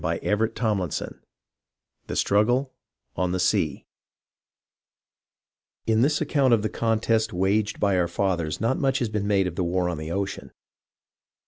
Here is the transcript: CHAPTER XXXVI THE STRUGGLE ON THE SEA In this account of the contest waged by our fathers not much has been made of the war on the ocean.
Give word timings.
CHAPTER 0.03 0.47
XXXVI 0.47 1.19
THE 2.07 2.15
STRUGGLE 2.15 2.73
ON 3.15 3.33
THE 3.33 3.39
SEA 3.39 3.85
In 5.85 6.01
this 6.01 6.19
account 6.19 6.55
of 6.55 6.63
the 6.63 6.69
contest 6.69 7.31
waged 7.33 7.79
by 7.79 7.95
our 7.99 8.07
fathers 8.07 8.59
not 8.59 8.79
much 8.79 8.97
has 8.97 9.09
been 9.09 9.27
made 9.27 9.45
of 9.45 9.53
the 9.57 9.63
war 9.63 9.89
on 9.89 9.99
the 9.99 10.09
ocean. 10.11 10.53